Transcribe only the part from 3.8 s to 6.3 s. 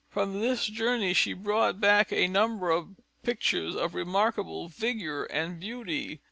remarkable vigour and beauty.